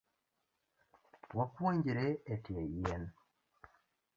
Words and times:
Wapuonjre 1.37 2.07
etie 2.37 2.65
yien 2.79 3.03